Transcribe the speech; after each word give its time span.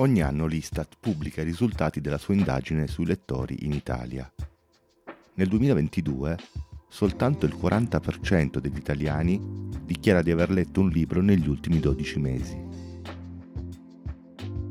Ogni 0.00 0.22
anno 0.22 0.46
l'Istat 0.46 0.96
pubblica 1.00 1.40
i 1.40 1.44
risultati 1.44 2.00
della 2.00 2.18
sua 2.18 2.34
indagine 2.34 2.86
sui 2.86 3.04
lettori 3.04 3.64
in 3.64 3.72
Italia. 3.72 4.32
Nel 5.34 5.48
2022 5.48 6.38
soltanto 6.88 7.46
il 7.46 7.58
40% 7.60 8.58
degli 8.58 8.76
italiani 8.76 9.40
dichiara 9.82 10.22
di 10.22 10.30
aver 10.30 10.50
letto 10.50 10.80
un 10.80 10.88
libro 10.88 11.20
negli 11.20 11.48
ultimi 11.48 11.80
12 11.80 12.18
mesi. 12.20 12.56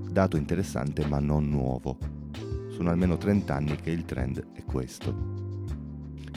Dato 0.09 0.37
interessante 0.37 1.05
ma 1.05 1.19
non 1.19 1.49
nuovo. 1.49 1.97
Sono 2.69 2.89
almeno 2.89 3.17
30 3.17 3.53
anni 3.53 3.75
che 3.75 3.89
il 3.89 4.05
trend 4.05 4.53
è 4.53 4.63
questo. 4.63 5.09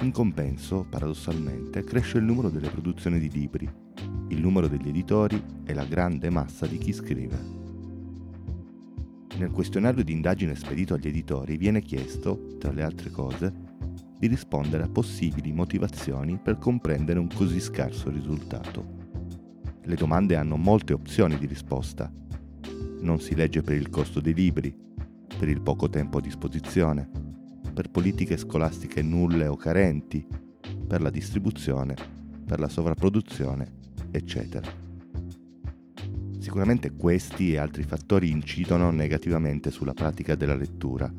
In 0.03 0.11
compenso, 0.11 0.85
paradossalmente, 0.91 1.85
cresce 1.85 2.19
il 2.19 2.25
numero 2.25 2.51
delle 2.51 2.71
produzioni 2.71 3.21
di 3.21 3.31
libri, 3.31 3.71
il 4.31 4.41
numero 4.41 4.67
degli 4.67 4.89
editori 4.89 5.41
e 5.65 5.75
la 5.75 5.85
grande 5.85 6.29
massa 6.29 6.67
di 6.67 6.79
chi 6.79 6.93
scrive. 6.93 7.60
Nel 9.41 9.53
questionario 9.53 10.05
di 10.05 10.13
indagine 10.13 10.55
spedito 10.55 10.93
agli 10.93 11.09
editori 11.09 11.57
viene 11.57 11.81
chiesto, 11.81 12.57
tra 12.59 12.73
le 12.73 12.83
altre 12.83 13.09
cose, 13.09 13.51
di 14.19 14.27
rispondere 14.27 14.83
a 14.83 14.89
possibili 14.91 15.51
motivazioni 15.51 16.39
per 16.39 16.59
comprendere 16.59 17.19
un 17.19 17.29
così 17.35 17.59
scarso 17.59 18.11
risultato. 18.11 19.09
Le 19.83 19.95
domande 19.95 20.37
hanno 20.37 20.59
molte 20.59 20.93
opzioni 20.93 21.39
di 21.39 21.47
risposta. 21.47 22.13
Non 23.01 23.19
si 23.19 23.35
legge 23.35 23.63
per 23.63 23.77
il 23.77 23.89
costo 23.89 24.21
dei 24.21 24.35
libri, 24.35 24.77
per 25.39 25.49
il 25.49 25.63
poco 25.63 25.89
tempo 25.89 26.19
a 26.19 26.21
disposizione, 26.21 27.09
per 27.73 27.89
politiche 27.89 28.37
scolastiche 28.37 29.01
nulle 29.01 29.47
o 29.47 29.57
carenti, 29.57 30.23
per 30.87 31.01
la 31.01 31.09
distribuzione, 31.09 31.95
per 32.45 32.61
la 32.61 32.69
sovrapproduzione, 32.69 33.73
eccetera. 34.11 34.80
Sicuramente 36.41 36.93
questi 36.93 37.53
e 37.53 37.59
altri 37.59 37.83
fattori 37.83 38.31
incidono 38.31 38.91
negativamente 38.91 39.71
sulla 39.71 39.93
pratica 39.93 40.35
della 40.35 40.57
lettura, 40.57 41.13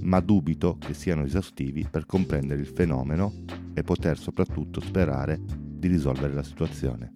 ma 0.00 0.18
dubito 0.18 0.78
che 0.78 0.94
siano 0.94 1.22
esaustivi 1.22 1.86
per 1.88 2.06
comprendere 2.06 2.60
il 2.60 2.66
fenomeno 2.66 3.32
e 3.72 3.84
poter 3.84 4.18
soprattutto 4.18 4.80
sperare 4.80 5.40
di 5.40 5.86
risolvere 5.86 6.34
la 6.34 6.42
situazione. 6.42 7.12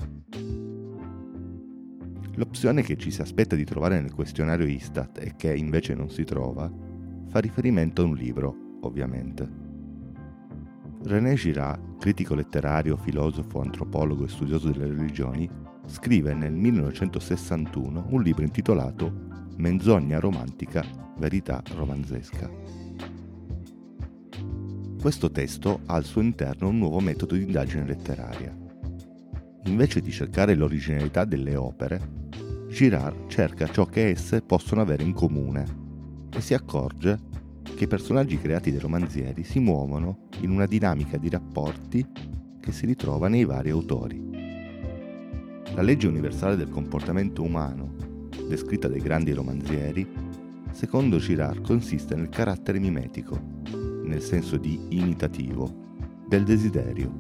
L'opzione 2.37 2.83
che 2.83 2.97
ci 2.97 3.11
si 3.11 3.21
aspetta 3.21 3.57
di 3.57 3.65
trovare 3.65 4.01
nel 4.01 4.15
questionario 4.15 4.67
Istat 4.67 5.19
e 5.19 5.35
che 5.37 5.53
invece 5.53 5.95
non 5.95 6.11
si 6.11 6.23
trova 6.23 6.71
fa 7.29 7.41
riferimento 7.41 8.03
a 8.03 8.05
un 8.05 8.15
libro, 8.15 8.79
ovviamente. 8.83 9.49
René 11.05 11.35
Girard, 11.35 11.99
critico 11.99 12.37
letterario, 12.37 12.97
filosofo, 12.97 13.61
antropologo 13.61 14.25
e 14.25 14.29
studioso 14.29 14.71
delle 14.71 14.87
religioni, 14.87 15.51
scrive 15.87 16.35
nel 16.35 16.53
1961 16.53 18.07
un 18.11 18.23
libro 18.23 18.43
intitolato 18.43 19.31
Menzogna 19.57 20.19
romantica, 20.19 20.85
verità 21.19 21.63
romanzesca. 21.75 22.51
Questo 25.01 25.31
testo 25.31 25.81
ha 25.87 25.95
al 25.95 26.05
suo 26.05 26.21
interno 26.21 26.69
un 26.69 26.79
nuovo 26.79 27.01
metodo 27.01 27.35
di 27.35 27.43
indagine 27.43 27.85
letteraria. 27.85 28.57
Invece 29.65 30.01
di 30.01 30.11
cercare 30.11 30.55
l'originalità 30.55 31.25
delle 31.25 31.57
opere, 31.57 32.21
Girard 32.69 33.29
cerca 33.29 33.69
ciò 33.69 33.85
che 33.85 34.09
esse 34.09 34.43
possono 34.43 34.81
avere 34.81 35.03
in 35.03 35.13
comune 35.13 35.65
e 36.35 36.41
si 36.41 36.55
accorge 36.55 37.19
che 37.75 37.85
i 37.85 37.89
personaggi 37.89 38.39
creati 38.39 38.71
dai 38.71 38.81
romanzieri 38.81 39.45
si 39.45 39.59
muovono 39.59 40.29
in 40.41 40.51
una 40.51 40.67
dinamica 40.67 41.17
di 41.17 41.29
rapporti 41.29 42.07
che 42.61 42.73
si 42.73 42.87
ritrova 42.87 43.29
nei 43.29 43.45
vari 43.45 43.71
autori. 43.71 44.32
La 45.75 45.81
legge 45.81 46.07
universale 46.07 46.55
del 46.55 46.69
comportamento 46.69 47.43
umano, 47.43 47.95
descritta 48.47 48.89
dai 48.89 49.01
grandi 49.01 49.33
romanzieri, 49.33 50.07
secondo 50.71 51.17
Girard 51.17 51.63
consiste 51.63 52.15
nel 52.15 52.29
carattere 52.29 52.79
mimetico, 52.79 53.41
nel 54.05 54.21
senso 54.21 54.59
di 54.59 54.79
imitativo, 54.91 55.73
del 56.29 56.45
desiderio. 56.45 57.11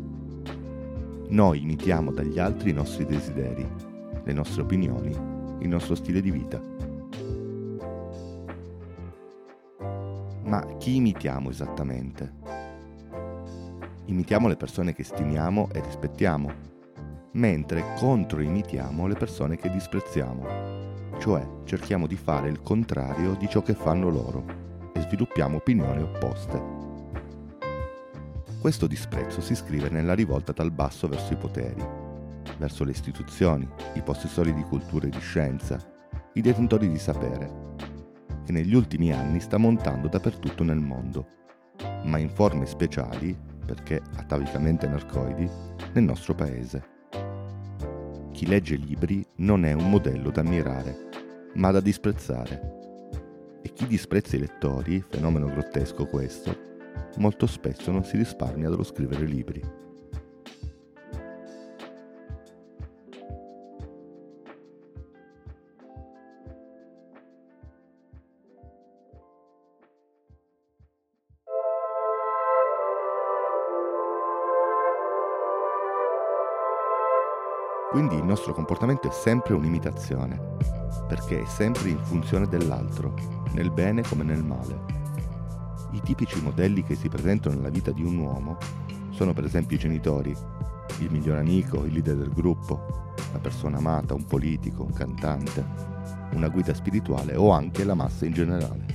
Noi 1.28 1.62
imitiamo 1.62 2.12
dagli 2.12 2.38
altri 2.38 2.70
i 2.70 2.74
nostri 2.74 3.06
desideri, 3.06 3.66
le 4.22 4.32
nostre 4.34 4.60
opinioni, 4.60 5.16
il 5.60 5.68
nostro 5.68 5.94
stile 5.94 6.20
di 6.20 6.30
vita. 6.30 6.62
Ma 10.44 10.76
chi 10.76 10.96
imitiamo 10.96 11.48
esattamente? 11.48 12.34
Imitiamo 14.04 14.46
le 14.46 14.56
persone 14.56 14.92
che 14.92 15.04
stimiamo 15.04 15.70
e 15.72 15.80
rispettiamo, 15.80 16.72
mentre 17.32 17.94
controimitiamo 17.97 19.06
le 19.06 19.15
persone 19.15 19.56
che 19.56 19.70
disprezziamo, 19.70 20.47
cioè 21.19 21.47
cerchiamo 21.65 22.06
di 22.06 22.16
fare 22.16 22.48
il 22.48 22.60
contrario 22.62 23.34
di 23.34 23.48
ciò 23.48 23.62
che 23.62 23.75
fanno 23.75 24.10
loro 24.10 24.44
e 24.93 25.00
sviluppiamo 25.00 25.56
opinioni 25.56 26.03
opposte. 26.03 26.81
Questo 28.60 28.87
disprezzo 28.87 29.41
si 29.41 29.53
iscrive 29.53 29.88
nella 29.88 30.15
rivolta 30.15 30.53
dal 30.53 30.71
basso 30.71 31.09
verso 31.09 31.32
i 31.32 31.37
poteri, 31.37 31.84
verso 32.59 32.84
le 32.84 32.91
istituzioni, 32.91 33.69
i 33.94 34.03
possessori 34.03 34.53
di 34.54 34.62
cultura 34.62 35.06
e 35.06 35.10
di 35.10 35.21
scienza, 35.21 35.78
i 36.34 36.41
detentori 36.41 36.88
di 36.88 36.98
sapere, 36.98 37.71
che 38.44 38.53
negli 38.53 38.75
ultimi 38.75 39.12
anni 39.12 39.41
sta 39.41 39.56
montando 39.56 40.09
dappertutto 40.09 40.62
nel 40.62 40.81
mondo, 40.81 41.26
ma 42.04 42.19
in 42.19 42.28
forme 42.28 42.66
speciali, 42.66 43.37
perché 43.65 44.00
atavicamente 44.16 44.87
narcoidi, 44.87 45.48
nel 45.92 46.04
nostro 46.04 46.34
paese 46.34 46.91
chi 48.42 48.48
legge 48.48 48.75
libri 48.75 49.25
non 49.36 49.64
è 49.64 49.72
un 49.72 49.88
modello 49.88 50.30
da 50.32 50.41
ammirare, 50.41 51.08
ma 51.54 51.70
da 51.70 51.78
disprezzare. 51.78 53.60
E 53.62 53.72
chi 53.72 53.86
disprezza 53.86 54.34
i 54.34 54.41
lettori, 54.41 55.00
fenomeno 55.08 55.47
grottesco 55.47 56.06
questo, 56.06 56.53
molto 57.19 57.47
spesso 57.47 57.92
non 57.92 58.03
si 58.03 58.16
risparmia 58.16 58.69
dallo 58.69 58.82
scrivere 58.82 59.26
libri. 59.26 59.62
Quindi 77.92 78.16
il 78.16 78.25
nostro 78.25 78.54
comportamento 78.54 79.06
è 79.06 79.12
sempre 79.12 79.53
un'imitazione, 79.53 80.41
perché 81.06 81.42
è 81.42 81.44
sempre 81.44 81.91
in 81.91 81.98
funzione 81.98 82.48
dell'altro, 82.48 83.14
nel 83.53 83.70
bene 83.70 84.00
come 84.00 84.25
nel 84.25 84.42
male. 84.42 84.80
I 85.91 86.00
tipici 86.00 86.41
modelli 86.41 86.82
che 86.84 86.94
si 86.94 87.10
presentano 87.10 87.54
nella 87.54 87.69
vita 87.69 87.91
di 87.91 88.03
un 88.03 88.16
uomo 88.16 88.56
sono 89.10 89.34
per 89.34 89.44
esempio 89.44 89.76
i 89.76 89.78
genitori, 89.78 90.34
il 91.00 91.10
miglior 91.10 91.36
amico, 91.36 91.84
il 91.84 91.92
leader 91.92 92.16
del 92.16 92.32
gruppo, 92.32 93.12
la 93.30 93.38
persona 93.41 93.76
amata, 93.76 94.14
un 94.14 94.24
politico, 94.24 94.84
un 94.84 94.94
cantante, 94.94 95.62
una 96.32 96.48
guida 96.48 96.72
spirituale 96.72 97.36
o 97.36 97.50
anche 97.50 97.84
la 97.84 97.94
massa 97.94 98.24
in 98.24 98.32
generale. 98.32 98.86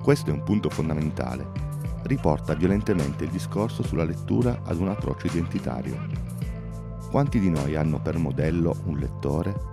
Questo 0.00 0.30
è 0.30 0.32
un 0.32 0.44
punto 0.44 0.70
fondamentale 0.70 1.69
riporta 2.02 2.54
violentemente 2.54 3.24
il 3.24 3.30
discorso 3.30 3.82
sulla 3.82 4.04
lettura 4.04 4.60
ad 4.64 4.78
un 4.78 4.88
approccio 4.88 5.26
identitario. 5.26 5.98
Quanti 7.10 7.40
di 7.40 7.50
noi 7.50 7.76
hanno 7.76 8.00
per 8.00 8.18
modello 8.18 8.76
un 8.84 8.98
lettore? 8.98 9.68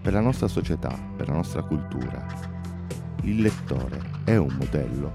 Per 0.00 0.12
la 0.12 0.20
nostra 0.20 0.48
società, 0.48 0.96
per 1.16 1.28
la 1.28 1.34
nostra 1.34 1.62
cultura, 1.62 2.26
il 3.22 3.40
lettore 3.40 4.00
è 4.24 4.36
un 4.36 4.54
modello, 4.58 5.12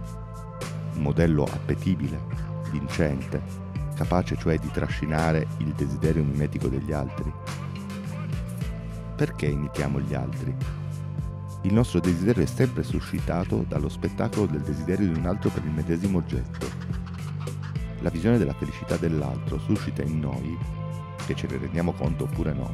un 0.96 1.02
modello 1.02 1.44
appetibile, 1.44 2.20
vincente, 2.72 3.42
capace 3.96 4.36
cioè 4.38 4.58
di 4.58 4.70
trascinare 4.72 5.48
il 5.60 5.74
desiderio 5.74 6.24
mimetico 6.24 6.68
degli 6.68 6.92
altri. 6.92 7.32
Perché 9.16 9.46
imitiamo 9.46 10.00
gli 10.00 10.14
altri? 10.14 10.81
Il 11.64 11.74
nostro 11.74 12.00
desiderio 12.00 12.42
è 12.42 12.48
sempre 12.48 12.82
suscitato 12.82 13.64
dallo 13.68 13.88
spettacolo 13.88 14.48
del 14.48 14.62
desiderio 14.62 15.14
di 15.14 15.20
un 15.20 15.28
altro 15.28 15.52
per 15.52 15.64
il 15.64 15.70
medesimo 15.70 16.18
oggetto. 16.18 16.66
La 18.00 18.10
visione 18.10 18.40
della 18.40 18.56
felicità 18.56 18.98
dell'altro 18.98 19.60
suscita 19.60 20.02
in 20.02 20.20
noi, 20.20 20.58
che 21.24 21.36
ce 21.36 21.46
ne 21.48 21.58
rendiamo 21.58 21.92
conto 21.92 22.24
oppure 22.24 22.54
no, 22.54 22.74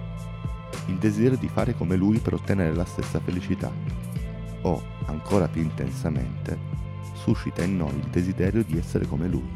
il 0.86 0.96
desiderio 0.96 1.38
di 1.38 1.50
fare 1.50 1.76
come 1.76 1.98
lui 1.98 2.20
per 2.20 2.36
ottenere 2.36 2.74
la 2.74 2.86
stessa 2.86 3.20
felicità. 3.20 3.70
O, 4.62 4.82
ancora 5.08 5.50
più 5.50 5.62
intensamente, 5.62 6.58
suscita 7.14 7.64
in 7.64 7.76
noi 7.76 7.94
il 7.94 8.08
desiderio 8.10 8.64
di 8.64 8.78
essere 8.78 9.06
come 9.06 9.28
lui. 9.28 9.54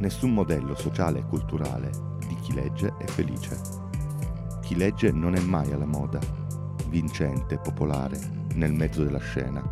Nessun 0.00 0.34
modello 0.34 0.74
sociale 0.74 1.20
e 1.20 1.26
culturale 1.26 1.90
di 2.26 2.34
chi 2.40 2.54
legge 2.54 2.96
è 2.98 3.04
felice 3.04 3.81
chi 4.72 4.78
legge 4.78 5.12
non 5.12 5.34
è 5.34 5.40
mai 5.40 5.70
alla 5.70 5.84
moda, 5.84 6.18
vincente, 6.88 7.58
popolare, 7.58 8.18
nel 8.54 8.72
mezzo 8.72 9.04
della 9.04 9.18
scena. 9.18 9.62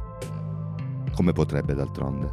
Come 1.14 1.32
potrebbe 1.32 1.72
d'altronde? 1.72 2.30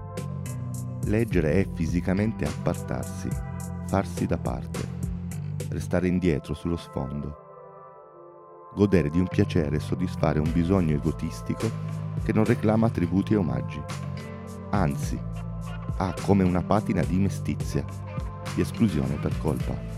Leggere 1.06 1.54
è 1.54 1.68
fisicamente 1.74 2.44
appartarsi, 2.44 3.30
farsi 3.88 4.26
da 4.26 4.38
parte. 4.38 4.96
restare 5.70 6.08
indietro 6.10 6.54
sullo 6.54 6.76
sfondo, 6.76 7.38
godere 8.74 9.10
di 9.10 9.20
un 9.20 9.28
piacere 9.28 9.78
e 9.78 9.82
soddisfare 9.82 10.40
un 10.40 10.52
bisogno 10.52 10.96
egotistico 10.96 11.70
che 12.24 12.34
non 12.34 12.44
reclama 12.44 12.88
attributi 12.88 13.32
e 13.32 13.38
omaggi. 13.38 13.82
Anzi, 14.72 15.18
ha 15.98 16.14
come 16.22 16.44
una 16.44 16.64
patina 16.64 17.02
di 17.04 17.18
mestizia, 17.18 17.86
di 18.56 18.60
esclusione 18.60 19.16
per 19.16 19.38
colpa. 19.38 19.97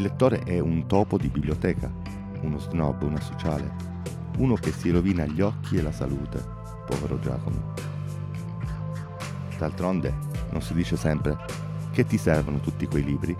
Il 0.00 0.06
lettore 0.06 0.38
è 0.44 0.58
un 0.58 0.86
topo 0.86 1.18
di 1.18 1.28
biblioteca, 1.28 1.92
uno 2.40 2.58
snob, 2.58 3.02
una 3.02 3.20
sociale, 3.20 3.70
uno 4.38 4.54
che 4.54 4.72
si 4.72 4.88
rovina 4.88 5.26
gli 5.26 5.42
occhi 5.42 5.76
e 5.76 5.82
la 5.82 5.92
salute, 5.92 6.42
povero 6.86 7.18
Giacomo. 7.18 7.74
D'altronde, 9.58 10.14
non 10.52 10.62
si 10.62 10.72
dice 10.72 10.96
sempre 10.96 11.36
che 11.92 12.06
ti 12.06 12.16
servono 12.16 12.60
tutti 12.60 12.86
quei 12.86 13.04
libri? 13.04 13.36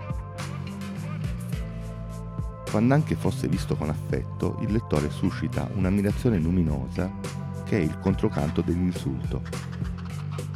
Quando 2.69 2.93
anche 2.93 3.15
fosse 3.15 3.47
visto 3.47 3.75
con 3.75 3.89
affetto, 3.89 4.57
il 4.59 4.71
lettore 4.71 5.09
suscita 5.09 5.67
un'ammirazione 5.73 6.37
luminosa 6.37 7.11
che 7.63 7.79
è 7.79 7.81
il 7.81 7.97
controcanto 7.97 8.61
dell'insulto, 8.61 9.41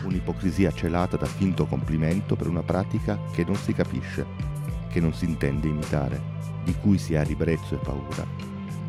un'ipocrisia 0.04 0.72
celata 0.72 1.18
da 1.18 1.26
finto 1.26 1.66
complimento 1.66 2.36
per 2.36 2.48
una 2.48 2.62
pratica 2.62 3.18
che 3.32 3.44
non 3.44 3.56
si 3.56 3.74
capisce, 3.74 4.45
che 4.96 5.02
non 5.02 5.14
si 5.14 5.26
intende 5.26 5.68
imitare, 5.68 6.22
di 6.64 6.74
cui 6.76 6.98
si 6.98 7.18
ha 7.18 7.22
ribrezzo 7.22 7.76
e 7.76 7.80
paura 7.80 8.26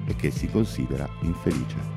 e 0.07 0.15
che 0.15 0.31
si 0.31 0.49
considera 0.49 1.09
infelice. 1.23 1.96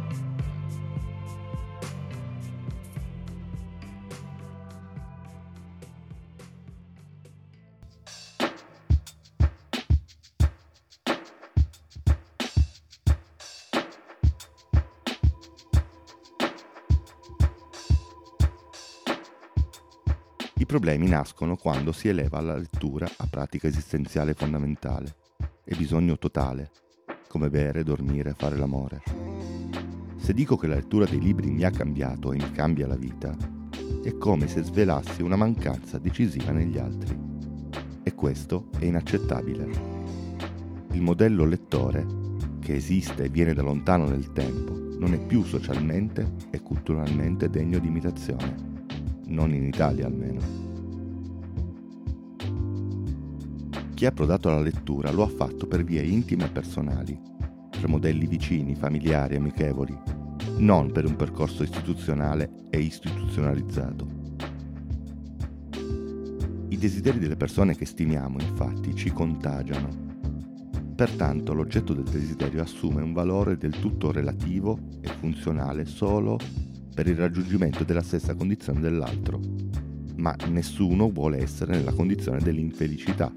I 20.60 20.66
problemi 20.66 21.08
nascono 21.08 21.56
quando 21.56 21.94
si 21.94 22.10
eleva 22.10 22.42
la 22.42 22.58
lettura 22.58 23.10
a 23.16 23.28
pratica 23.28 23.68
esistenziale 23.68 24.34
fondamentale 24.34 25.16
e 25.64 25.74
bisogno 25.78 26.18
totale, 26.18 26.70
come 27.30 27.50
bere, 27.50 27.86
dormire, 27.86 28.36
fare 28.38 28.58
l'amore. 28.58 29.02
Se 30.18 30.34
dico 30.34 30.58
che 30.58 30.68
la 30.68 30.76
lettura 30.76 31.06
dei 31.06 31.22
libri 31.22 31.50
mi 31.50 31.64
ha 31.64 31.72
cambiato 31.72 32.34
e 32.34 32.36
mi 32.36 32.52
cambia 32.52 32.88
la 32.88 32.98
vita, 32.98 33.34
è 34.04 34.18
come 34.18 34.50
se 34.50 34.62
svelassi 34.62 35.22
una 35.22 35.38
mancanza 35.38 35.98
decisiva 35.98 36.52
negli 36.52 36.78
altri. 36.78 37.18
E 38.04 38.14
questo 38.14 38.68
è 38.80 38.84
inaccettabile. 38.84 39.66
Il 40.92 41.02
modello 41.02 41.46
lettore, 41.46 42.06
che 42.60 42.76
esiste 42.76 43.24
e 43.24 43.30
viene 43.30 43.54
da 43.54 43.62
lontano 43.62 44.10
nel 44.10 44.34
tempo, 44.34 44.74
non 44.98 45.14
è 45.14 45.26
più 45.26 45.42
socialmente 45.46 46.34
e 46.50 46.62
culturalmente 46.62 47.50
degno 47.50 47.80
di 47.80 47.88
imitazione 47.88 48.69
non 49.30 49.54
in 49.54 49.66
Italia 49.66 50.06
almeno. 50.06 50.68
Chi 53.94 54.06
ha 54.06 54.10
approdato 54.10 54.50
alla 54.50 54.62
lettura 54.62 55.12
lo 55.12 55.24
ha 55.24 55.28
fatto 55.28 55.68
per 55.68 55.84
vie 55.84 56.02
intime 56.02 56.46
e 56.46 56.52
personali, 56.52 57.20
per 57.70 57.88
modelli 57.88 58.28
vicini, 58.28 58.76
familiari, 58.76 59.36
amichevoli, 59.36 59.98
non 60.58 60.92
per 60.92 61.06
un 61.06 61.16
percorso 61.16 61.64
istituzionale 61.64 62.50
e 62.70 62.80
istituzionalizzato. 62.80 64.08
I 66.70 66.78
desideri 66.78 67.20
delle 67.20 67.36
persone 67.36 67.76
che 67.76 67.86
stimiamo, 67.86 68.40
infatti, 68.40 68.96
ci 68.96 69.12
contagiano. 69.12 70.08
Pertanto 70.96 71.54
l'oggetto 71.54 71.94
del 71.94 72.04
desiderio 72.04 72.62
assume 72.62 73.02
un 73.02 73.14
valore 73.14 73.58
del 73.58 73.78
tutto 73.80 74.12
relativo 74.12 74.80
e 75.02 75.08
funzionale 75.08 75.86
solo 75.86 76.38
per 77.00 77.08
il 77.08 77.16
raggiungimento 77.16 77.86
della 77.86 78.02
stessa 78.02 78.36
condizione 78.36 78.82
dell'altro, 78.82 79.40
ma 80.18 80.36
nessuno 80.50 81.10
vuole 81.10 81.42
essere 81.42 81.78
nella 81.78 81.94
condizione 81.94 82.40
dell'infelicità. 82.40 83.34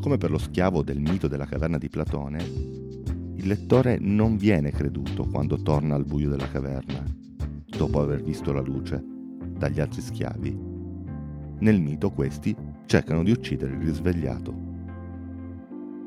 Come 0.00 0.16
per 0.16 0.30
lo 0.30 0.38
schiavo 0.38 0.82
del 0.82 0.98
mito 0.98 1.28
della 1.28 1.44
caverna 1.44 1.76
di 1.76 1.90
Platone, 1.90 2.42
il 3.34 3.46
lettore 3.46 3.98
non 4.00 4.38
viene 4.38 4.70
creduto 4.70 5.26
quando 5.26 5.60
torna 5.60 5.94
al 5.94 6.06
buio 6.06 6.30
della 6.30 6.48
caverna, 6.48 7.04
dopo 7.66 8.00
aver 8.00 8.22
visto 8.22 8.50
la 8.50 8.62
luce, 8.62 9.04
dagli 9.58 9.80
altri 9.80 10.00
schiavi. 10.00 10.58
Nel 11.58 11.82
mito 11.82 12.12
questi 12.12 12.56
cercano 12.86 13.22
di 13.24 13.30
uccidere 13.30 13.74
il 13.74 13.82
risvegliato. 13.82 14.54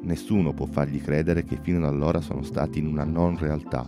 Nessuno 0.01 0.55
può 0.55 0.65
fargli 0.65 0.99
credere 0.99 1.43
che 1.43 1.59
fino 1.61 1.77
ad 1.77 1.93
allora 1.93 2.19
sono 2.19 2.41
stati 2.41 2.79
in 2.79 2.87
una 2.87 3.03
non 3.03 3.37
realtà, 3.37 3.87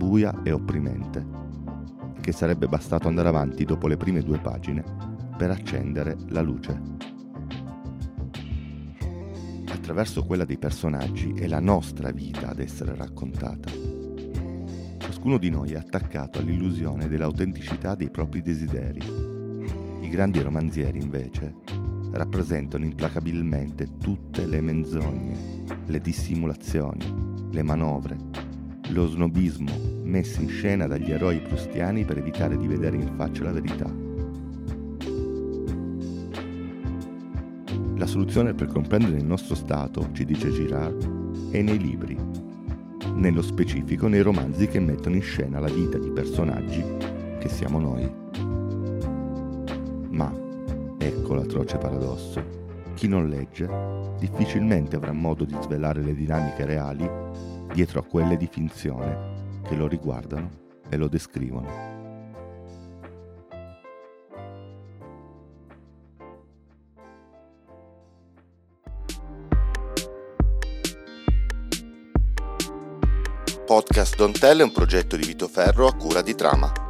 buia 0.00 0.40
e 0.42 0.50
opprimente 0.50 1.26
che 2.22 2.32
sarebbe 2.32 2.68
bastato 2.68 3.06
andare 3.06 3.28
avanti 3.28 3.66
dopo 3.66 3.86
le 3.86 3.98
prime 3.98 4.22
due 4.22 4.38
pagine 4.38 4.82
per 5.36 5.50
accendere 5.50 6.16
la 6.28 6.40
luce. 6.40 6.80
Attraverso 9.70 10.24
quella 10.24 10.46
dei 10.46 10.56
personaggi 10.56 11.34
è 11.34 11.46
la 11.46 11.60
nostra 11.60 12.12
vita 12.12 12.48
ad 12.48 12.60
essere 12.60 12.94
raccontata. 12.94 13.70
Ciascuno 14.96 15.36
di 15.36 15.50
noi 15.50 15.72
è 15.72 15.76
attaccato 15.76 16.38
all'illusione 16.38 17.06
dell'autenticità 17.06 17.94
dei 17.94 18.10
propri 18.10 18.40
desideri. 18.40 19.00
I 20.00 20.08
grandi 20.08 20.40
romanzieri, 20.40 20.98
invece, 20.98 21.56
rappresentano 22.12 22.84
implacabilmente 22.84 23.98
tutte 23.98 24.46
le 24.46 24.62
menzogne, 24.62 25.64
le 25.84 26.00
dissimulazioni, 26.00 27.48
le 27.50 27.62
manovre, 27.62 28.29
lo 28.92 29.06
snobismo 29.06 30.00
messi 30.04 30.42
in 30.42 30.48
scena 30.48 30.86
dagli 30.86 31.12
eroi 31.12 31.40
prustiani 31.40 32.04
per 32.04 32.18
evitare 32.18 32.56
di 32.56 32.66
vedere 32.66 32.96
in 32.96 33.12
faccia 33.16 33.44
la 33.44 33.52
verità. 33.52 34.08
La 37.96 38.06
soluzione 38.06 38.54
per 38.54 38.66
comprendere 38.66 39.18
il 39.18 39.24
nostro 39.24 39.54
stato, 39.54 40.08
ci 40.12 40.24
dice 40.24 40.50
Girard, 40.50 41.50
è 41.50 41.62
nei 41.62 41.78
libri, 41.78 42.18
nello 43.14 43.42
specifico 43.42 44.08
nei 44.08 44.22
romanzi 44.22 44.66
che 44.66 44.80
mettono 44.80 45.14
in 45.14 45.22
scena 45.22 45.60
la 45.60 45.68
vita 45.68 45.98
di 45.98 46.10
personaggi 46.10 46.82
che 47.38 47.48
siamo 47.48 47.78
noi. 47.78 48.10
Ma, 50.08 50.32
ecco 50.98 51.34
l'atroce 51.34 51.76
paradosso, 51.78 52.42
chi 52.94 53.06
non 53.06 53.28
legge 53.28 53.68
difficilmente 54.18 54.96
avrà 54.96 55.12
modo 55.12 55.44
di 55.44 55.56
svelare 55.60 56.02
le 56.02 56.14
dinamiche 56.14 56.64
reali 56.64 57.08
dietro 57.72 58.00
a 58.00 58.04
quelle 58.04 58.36
di 58.36 58.48
finzione 58.50 59.60
che 59.66 59.74
lo 59.74 59.86
riguardano 59.86 60.50
e 60.88 60.96
lo 60.96 61.08
descrivono. 61.08 61.98
Podcast 73.64 74.16
Don't 74.16 74.36
Tell 74.36 74.58
è 74.58 74.62
un 74.64 74.72
progetto 74.72 75.14
di 75.14 75.24
Vito 75.24 75.46
Ferro 75.46 75.86
a 75.86 75.94
cura 75.94 76.22
di 76.22 76.34
Trama. 76.34 76.89